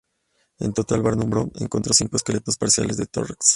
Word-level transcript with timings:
En 0.57 0.73
total, 0.73 1.03
Barnum 1.03 1.29
Brown 1.29 1.51
encontró 1.59 1.93
cinco 1.93 2.17
esqueletos 2.17 2.57
parciales 2.57 2.97
de 2.97 3.05
"T.rex". 3.05 3.49